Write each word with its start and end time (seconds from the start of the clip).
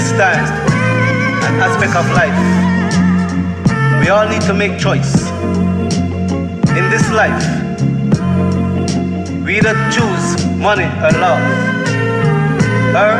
this 0.00 0.12
time, 0.12 0.44
an 1.44 1.60
aspect 1.60 1.94
of 1.94 2.06
life, 2.16 2.38
we 4.00 4.08
all 4.08 4.26
need 4.26 4.40
to 4.40 4.54
make 4.54 4.78
choice. 4.78 5.28
In 6.78 6.88
this 6.88 7.10
life, 7.10 7.44
we 9.44 9.58
either 9.58 9.74
choose 9.92 10.24
money 10.56 10.88
or 11.04 11.12
love, 11.20 11.44
or 12.96 13.12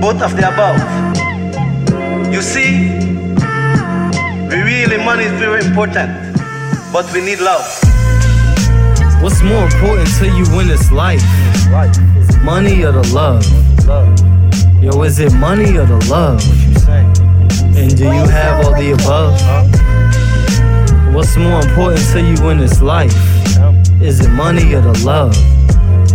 both 0.00 0.20
of 0.20 0.34
the 0.34 0.50
above. 0.52 0.80
You 2.34 2.42
see, 2.42 2.88
we 4.48 4.56
really 4.62 4.96
money 4.96 5.24
is 5.24 5.38
very 5.38 5.64
important, 5.64 6.10
but 6.92 7.06
we 7.12 7.20
need 7.20 7.38
love. 7.38 7.66
What's 9.22 9.42
more 9.42 9.64
important 9.64 10.08
to 10.18 10.26
you 10.26 10.44
in 10.60 10.66
this 10.66 10.90
life? 10.90 11.22
Money 12.42 12.82
or 12.82 12.90
the 12.90 13.06
love? 13.14 14.41
Yo, 14.82 15.02
is 15.02 15.20
it 15.20 15.32
money 15.34 15.76
or 15.78 15.86
the 15.86 16.04
love? 16.10 16.42
And 17.76 17.96
do 17.96 18.02
you 18.02 18.26
have 18.28 18.64
all 18.64 18.72
the 18.74 18.90
above? 18.90 19.40
What's 21.14 21.36
more 21.36 21.60
important 21.60 22.02
to 22.10 22.20
you 22.20 22.48
in 22.48 22.58
this 22.58 22.82
life? 22.82 23.14
Is 24.02 24.18
it 24.26 24.30
money 24.30 24.74
or 24.74 24.80
the 24.80 25.00
love? 25.04 25.36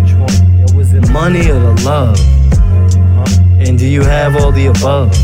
Yo, 0.06 0.80
is 0.82 0.92
it 0.94 1.10
money 1.12 1.50
or 1.50 1.60
the 1.60 1.82
love? 1.86 2.20
And 3.58 3.80
do 3.80 3.88
you 3.88 4.02
have 4.02 4.36
all 4.36 4.52
the 4.52 4.66
above? 4.66 5.16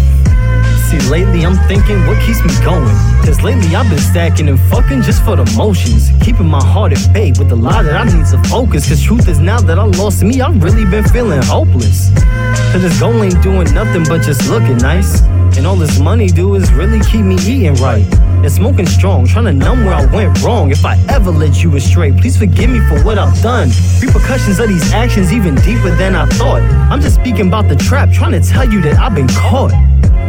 Lately 1.10 1.46
I'm 1.46 1.56
thinking 1.68 2.06
what 2.08 2.22
keeps 2.26 2.42
me 2.44 2.50
going. 2.64 2.96
Cause 3.26 3.42
lately 3.42 3.76
I've 3.76 3.90
been 3.90 4.00
stacking 4.00 4.48
and 4.48 4.60
fucking 4.72 5.02
just 5.02 5.24
for 5.24 5.36
the 5.36 5.46
motions. 5.58 6.10
Keeping 6.22 6.48
my 6.48 6.64
heart 6.64 6.94
at 6.94 7.14
bay 7.14 7.32
with 7.38 7.52
a 7.52 7.56
lie 7.56 7.84
that 7.84 7.94
I 7.94 8.06
need 8.06 8.26
to 8.28 8.42
focus. 8.50 8.88
Cause 8.88 9.02
truth 9.02 9.28
is 9.28 9.40
now 9.40 9.60
that 9.62 9.78
I 9.78 9.84
lost 9.84 10.24
me, 10.24 10.42
I've 10.42 10.64
really 10.64 10.86
been 10.86 11.04
feeling 11.04 11.42
hopeless. 11.42 12.10
Cause 12.72 12.82
this 12.82 13.00
goal 13.00 13.22
ain't 13.22 13.42
doing 13.44 13.72
nothing 13.74 14.04
but 14.08 14.22
just 14.22 14.50
looking 14.50 14.78
nice. 14.78 15.22
And 15.56 15.68
all 15.68 15.76
this 15.76 16.00
money 16.00 16.28
do 16.28 16.56
is 16.56 16.72
really 16.74 17.00
keep 17.02 17.26
me 17.26 17.36
eating 17.36 17.76
right. 17.76 18.06
And 18.44 18.52
smoking 18.52 18.88
strong, 18.88 19.28
trying 19.28 19.46
to 19.46 19.54
numb 19.54 19.86
where 19.86 19.94
I 19.94 20.06
went 20.06 20.42
wrong. 20.42 20.72
If 20.72 20.84
I 20.84 20.98
ever 21.10 21.32
let 21.32 21.64
you 21.64 21.76
astray, 21.76 22.12
please 22.12 22.38
forgive 22.38 22.70
me 22.70 22.80
for 22.88 23.04
what 23.04 23.20
I've 23.20 23.40
done. 23.42 23.70
Repercussions 24.02 24.60
of 24.60 24.68
these 24.68 24.92
actions 24.94 25.32
even 25.32 25.56
deeper 25.56 25.96
than 25.96 26.16
I 26.16 26.26
thought. 26.26 26.62
I'm 26.92 27.02
just 27.02 27.16
speaking 27.16 27.48
about 27.48 27.70
the 27.70 27.76
trap, 27.76 28.10
trying 28.12 28.32
to 28.32 28.42
tell 28.42 28.68
you 28.72 28.82
that 28.82 28.96
I've 28.96 29.14
been 29.14 29.28
caught. 29.28 29.72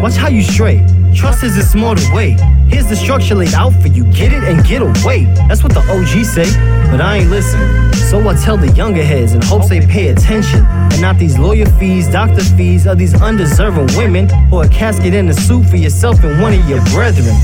Watch 0.05 0.17
how 0.17 0.29
you 0.29 0.43
stray. 0.43 0.85
Trust 1.15 1.45
is 1.45 1.57
a 1.57 1.63
smarter 1.63 2.05
way. 2.15 2.37
Here's 2.69 2.87
the 2.87 2.95
structure 2.95 3.35
laid 3.35 3.55
out 3.55 3.73
for 3.81 3.89
you. 3.89 4.05
Get 4.13 4.35
it 4.35 4.45
and 4.45 4.63
get 4.63 4.83
away. 4.83 5.25
That's 5.49 5.63
what 5.63 5.73
the 5.73 5.81
OG 5.81 6.27
say, 6.27 6.45
but 6.91 7.01
I 7.01 7.21
ain't 7.21 7.31
listen. 7.31 7.59
So 7.95 8.29
I 8.29 8.35
tell 8.35 8.59
the 8.59 8.71
younger 8.73 9.03
heads 9.03 9.33
in 9.33 9.41
hopes 9.41 9.71
they 9.71 9.81
pay 9.81 10.09
attention. 10.09 10.67
And 10.67 11.01
not 11.01 11.17
these 11.17 11.39
lawyer 11.39 11.65
fees, 11.81 12.07
doctor 12.07 12.43
fees, 12.43 12.87
or 12.87 12.95
these 12.95 13.19
undeserving 13.19 13.97
women, 13.97 14.29
or 14.53 14.65
a 14.65 14.69
casket 14.69 15.15
and 15.15 15.31
a 15.31 15.33
suit 15.33 15.65
for 15.71 15.77
yourself 15.77 16.23
and 16.23 16.39
one 16.43 16.53
of 16.53 16.69
your 16.69 16.85
brethren. 16.93 17.35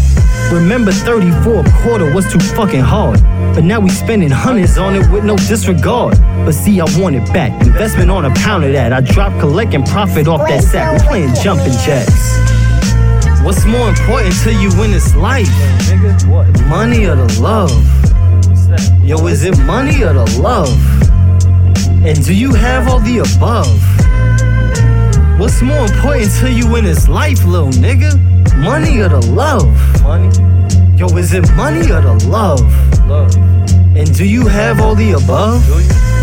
Remember 0.52 0.92
34 0.92 1.60
a 1.60 1.70
quarter 1.82 2.12
was 2.12 2.30
too 2.30 2.40
fucking 2.40 2.80
hard. 2.80 3.22
But 3.54 3.64
now 3.64 3.80
we 3.80 3.88
spending 3.88 4.30
hundreds 4.30 4.76
on 4.76 4.96
it 4.96 5.10
with 5.10 5.24
no 5.24 5.36
disregard. 5.36 6.18
But 6.44 6.52
see, 6.52 6.78
I 6.80 6.84
want 6.98 7.16
it 7.16 7.26
back. 7.32 7.52
Investment 7.64 8.10
on 8.10 8.26
a 8.26 8.34
pound 8.34 8.64
of 8.64 8.72
that. 8.72 8.92
I 8.92 9.00
drop, 9.00 9.38
collect, 9.40 9.74
and 9.74 9.86
profit 9.86 10.28
off 10.28 10.46
that 10.48 10.62
sack. 10.62 11.00
We 11.00 11.06
playing 11.06 11.34
jumping 11.36 11.72
jacks. 11.84 12.49
What's 13.42 13.64
more 13.64 13.88
important 13.88 14.34
to 14.44 14.52
you 14.52 14.70
in 14.84 14.90
this 14.90 15.14
life? 15.14 15.48
Money 16.68 17.06
or 17.06 17.16
the 17.16 17.38
love? 17.40 17.70
Yo, 19.02 19.26
is 19.26 19.44
it 19.44 19.58
money 19.60 20.02
or 20.04 20.12
the 20.12 20.40
love? 20.40 20.68
And 22.04 22.22
do 22.24 22.34
you 22.34 22.52
have 22.52 22.86
all 22.88 23.00
the 23.00 23.18
above? 23.18 23.80
What's 25.40 25.62
more 25.62 25.86
important 25.86 26.30
to 26.40 26.52
you 26.52 26.76
in 26.76 26.84
this 26.84 27.08
life, 27.08 27.44
little 27.44 27.70
nigga? 27.70 28.12
Money 28.62 28.98
or 29.00 29.08
the 29.08 29.26
love? 29.32 29.66
Money. 30.02 30.28
Yo, 30.98 31.06
is 31.16 31.32
it 31.32 31.50
money 31.54 31.90
or 31.90 32.02
the 32.02 32.22
love? 32.28 32.60
Love. 33.08 33.34
And 33.96 34.14
do 34.14 34.26
you 34.26 34.46
have 34.46 34.80
all 34.80 34.94
the 34.94 35.12
above? 35.12 35.66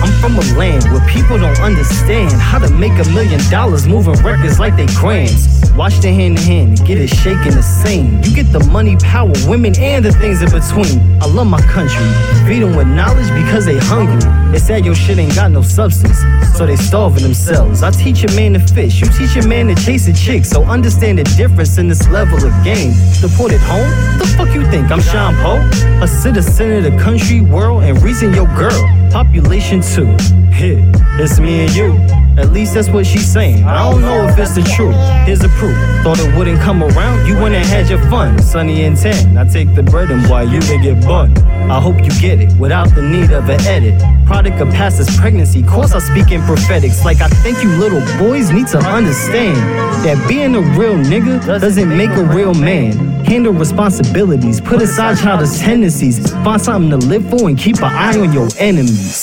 I'm 0.01 0.11
from 0.21 0.35
a 0.37 0.57
land 0.57 0.83
where 0.91 1.05
people 1.07 1.37
don't 1.37 1.59
understand 1.59 2.31
how 2.33 2.59
to 2.59 2.69
make 2.69 2.93
a 2.93 3.09
million 3.09 3.41
dollars 3.49 3.87
moving 3.87 4.13
records 4.23 4.59
like 4.59 4.75
they 4.75 4.85
grams. 4.87 5.47
Watch 5.75 5.99
the 5.99 6.11
hand 6.11 6.37
in 6.37 6.43
hand 6.43 6.79
and 6.79 6.87
get 6.87 6.97
it 6.97 7.07
shaking 7.07 7.53
the 7.53 7.63
same. 7.63 8.21
You 8.23 8.33
get 8.33 8.51
the 8.51 8.59
money, 8.71 8.95
power, 8.97 9.33
women, 9.47 9.77
and 9.79 10.03
the 10.03 10.11
things 10.11 10.41
in 10.41 10.49
between. 10.49 10.99
I 11.21 11.25
love 11.27 11.47
my 11.47 11.61
country. 11.61 12.05
Feed 12.47 12.63
them 12.63 12.75
with 12.75 12.87
knowledge 12.87 13.29
because 13.43 13.65
they 13.65 13.77
hungry. 13.77 14.21
They 14.51 14.59
said 14.59 14.85
your 14.85 14.95
shit 14.95 15.17
ain't 15.17 15.35
got 15.35 15.51
no 15.51 15.61
substance, 15.61 16.19
so 16.57 16.65
they 16.65 16.77
starving 16.77 17.23
themselves. 17.23 17.83
I 17.83 17.91
teach 17.91 18.23
a 18.23 18.31
man 18.35 18.53
to 18.53 18.59
fish, 18.59 19.01
you 19.01 19.07
teach 19.07 19.35
a 19.35 19.47
man 19.47 19.67
to 19.67 19.75
chase 19.75 20.07
a 20.07 20.13
chick. 20.13 20.45
So 20.45 20.63
understand 20.63 21.19
the 21.19 21.23
difference 21.35 21.77
in 21.77 21.87
this 21.87 22.07
level 22.07 22.37
of 22.37 22.63
game. 22.63 22.93
Deport 23.21 23.51
it 23.51 23.61
home? 23.61 23.89
The 24.17 24.25
fuck 24.37 24.53
you 24.55 24.65
think? 24.71 24.89
I'm 24.89 25.01
Sean 25.01 25.35
Poe? 25.35 25.59
A 26.01 26.07
citizen 26.07 26.77
of 26.77 26.83
the 26.83 26.97
country, 27.03 27.41
world, 27.41 27.83
and 27.83 28.01
reason 28.01 28.33
your 28.33 28.47
girl. 28.55 29.06
Population 29.11 29.81
two. 29.81 30.05
Hit. 30.51 30.79
It's 31.19 31.39
me 31.39 31.65
and 31.65 31.75
you. 31.75 31.93
At 32.37 32.51
least 32.51 32.75
that's 32.75 32.89
what 32.89 33.05
she's 33.05 33.25
saying. 33.25 33.63
I 33.63 33.91
don't 33.91 34.01
know 34.01 34.27
if 34.27 34.37
it's 34.37 34.53
the 34.53 34.61
truth. 34.61 34.95
Here's 35.25 35.39
the 35.39 35.49
proof. 35.49 35.75
Thought 36.03 36.19
it 36.19 36.35
wouldn't 36.37 36.59
come 36.61 36.83
around. 36.83 37.27
You 37.27 37.35
went 37.35 37.55
and 37.55 37.65
had 37.65 37.89
your 37.89 38.01
fun. 38.09 38.39
Sunny 38.41 38.83
and 38.83 38.95
tan. 38.95 39.37
I 39.37 39.45
take 39.47 39.73
the 39.73 39.81
burden 39.81 40.21
while 40.29 40.47
you 40.47 40.59
can 40.59 40.81
get 40.81 41.03
bun. 41.03 41.35
I 41.69 41.81
hope 41.81 41.97
you 41.97 42.11
get 42.21 42.39
it 42.39 42.53
without 42.59 42.93
the 42.93 43.01
need 43.01 43.31
of 43.31 43.49
an 43.49 43.59
edit. 43.61 43.99
Product 44.25 44.59
of 44.61 44.69
past 44.69 44.99
this 44.99 45.19
pregnancy. 45.19 45.63
Course 45.63 45.93
I 45.93 45.99
speak 45.99 46.31
in 46.31 46.41
prophetics. 46.43 47.03
Like 47.03 47.21
I 47.21 47.27
think 47.27 47.63
you 47.63 47.69
little 47.69 48.01
boys 48.19 48.51
need 48.51 48.67
to 48.67 48.77
understand 48.77 49.57
that 50.05 50.23
being 50.27 50.53
a 50.55 50.61
real 50.77 50.95
nigga 50.95 51.43
doesn't 51.59 51.97
make 51.97 52.11
a 52.11 52.23
real 52.23 52.53
man. 52.53 53.16
Handle 53.27 53.51
responsibilities. 53.51 54.61
Put 54.61 54.81
aside 54.81 55.17
childish 55.17 55.59
tendencies. 55.59 56.31
Find 56.45 56.61
something 56.61 56.97
to 56.97 57.05
live 57.07 57.29
for 57.29 57.49
and 57.49 57.57
keep 57.57 57.75
an 57.77 57.83
eye 57.83 58.17
on 58.17 58.31
your 58.31 58.47
enemies. 58.57 59.21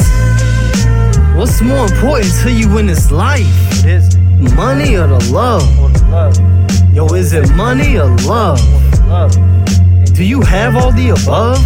What's 1.35 1.63
more 1.63 1.87
important 1.87 2.31
to 2.43 2.53
you 2.53 2.77
in 2.77 2.87
this 2.87 3.11
life? 3.11 3.47
Money 4.55 4.97
or 4.97 5.07
the 5.07 5.31
love? 5.33 5.65
Yo, 6.95 7.07
is 7.15 7.33
it 7.33 7.51
money 7.55 7.97
or 7.97 8.15
love? 8.27 8.61
Do 10.15 10.23
you 10.23 10.43
have 10.43 10.77
all 10.77 10.93
the 10.93 11.09
above? 11.09 11.59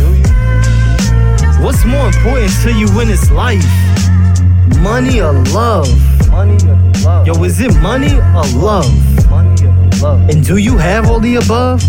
What's 1.60 1.84
more 1.84 2.06
important 2.06 2.52
to 2.62 2.72
you 2.72 2.86
in 3.00 3.08
this 3.08 3.32
life? 3.32 3.64
Money 4.78 5.20
or 5.20 5.32
love? 5.50 5.88
Yo, 7.26 7.42
is 7.42 7.60
it 7.60 7.74
money 7.82 8.14
or 8.14 8.46
love? 8.54 8.86
And 10.30 10.46
do 10.46 10.58
you 10.58 10.78
have 10.78 11.10
all 11.10 11.18
the 11.18 11.34
above? 11.34 11.82